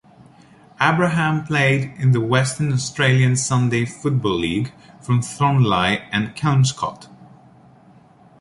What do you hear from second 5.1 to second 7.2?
Thornlie and Kelmscott.